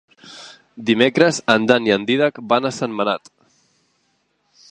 [0.89, 3.33] Dimecres en Dan i en Dídac van a Sentmenat.